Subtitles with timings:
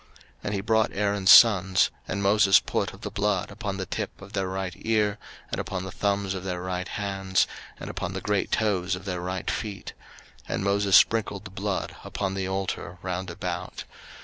[0.01, 0.09] 03:008:024
[0.45, 4.33] And he brought Aaron's sons, and Moses put of the blood upon the tip of
[4.33, 5.19] their right ear,
[5.51, 7.45] and upon the thumbs of their right hands,
[7.79, 9.93] and upon the great toes of their right feet:
[10.49, 13.83] and Moses sprinkled the blood upon the altar round about.